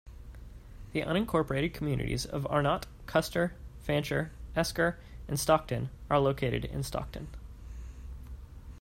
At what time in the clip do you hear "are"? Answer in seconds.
6.09-6.19